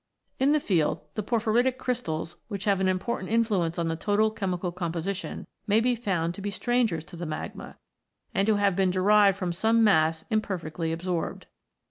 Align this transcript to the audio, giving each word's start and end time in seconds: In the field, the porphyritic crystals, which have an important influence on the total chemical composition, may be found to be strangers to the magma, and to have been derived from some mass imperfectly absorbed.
In 0.39 0.51
the 0.51 0.59
field, 0.59 1.01
the 1.13 1.21
porphyritic 1.21 1.77
crystals, 1.77 2.35
which 2.47 2.63
have 2.65 2.79
an 2.79 2.87
important 2.87 3.29
influence 3.31 3.77
on 3.77 3.87
the 3.87 3.95
total 3.95 4.31
chemical 4.31 4.71
composition, 4.71 5.45
may 5.67 5.79
be 5.79 5.93
found 5.95 6.33
to 6.33 6.41
be 6.41 6.49
strangers 6.49 7.03
to 7.05 7.15
the 7.15 7.27
magma, 7.27 7.77
and 8.33 8.47
to 8.47 8.55
have 8.55 8.75
been 8.75 8.89
derived 8.89 9.37
from 9.37 9.53
some 9.53 9.83
mass 9.83 10.25
imperfectly 10.31 10.91
absorbed. 10.91 11.45